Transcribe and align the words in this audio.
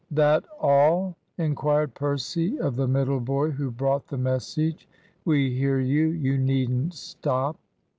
"That 0.09 0.45
all?" 0.59 1.15
inquired 1.37 1.93
Percy 1.93 2.59
of 2.59 2.75
the 2.75 2.87
middle 2.87 3.19
boy 3.19 3.51
who 3.51 3.69
brought 3.69 4.07
the 4.07 4.17
message. 4.17 4.89
"We 5.25 5.51
hear 5.55 5.79
you. 5.79 6.07
You 6.07 6.39
needn't 6.39 6.95
stop." 6.95 7.55